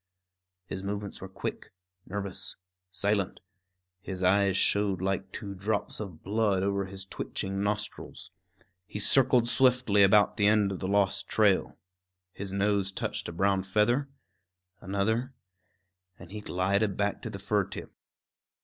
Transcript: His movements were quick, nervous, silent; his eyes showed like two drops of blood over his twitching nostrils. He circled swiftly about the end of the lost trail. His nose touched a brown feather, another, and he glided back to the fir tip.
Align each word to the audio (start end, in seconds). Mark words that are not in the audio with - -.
His 0.65 0.81
movements 0.81 1.21
were 1.21 1.29
quick, 1.29 1.71
nervous, 2.07 2.55
silent; 2.91 3.39
his 3.99 4.23
eyes 4.23 4.57
showed 4.57 4.99
like 4.99 5.31
two 5.31 5.53
drops 5.53 5.99
of 5.99 6.23
blood 6.23 6.63
over 6.63 6.85
his 6.85 7.05
twitching 7.05 7.61
nostrils. 7.61 8.31
He 8.87 8.99
circled 8.99 9.47
swiftly 9.47 10.01
about 10.01 10.37
the 10.37 10.47
end 10.47 10.71
of 10.71 10.79
the 10.79 10.87
lost 10.87 11.27
trail. 11.27 11.77
His 12.33 12.51
nose 12.51 12.91
touched 12.91 13.29
a 13.29 13.31
brown 13.31 13.61
feather, 13.61 14.09
another, 14.79 15.35
and 16.17 16.31
he 16.31 16.41
glided 16.41 16.97
back 16.97 17.21
to 17.21 17.29
the 17.29 17.37
fir 17.37 17.65
tip. 17.65 17.93